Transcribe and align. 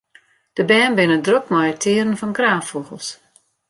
De 0.55 0.63
bern 0.71 0.93
binne 0.97 1.19
drok 1.25 1.45
mei 1.51 1.69
it 1.73 1.79
tearen 1.83 2.17
fan 2.19 2.35
kraanfûgels. 2.37 3.07